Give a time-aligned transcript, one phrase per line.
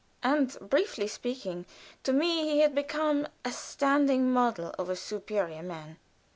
[0.23, 1.67] And, briefly speaking,
[2.05, 5.97] to me he had become a standing model of a superior man.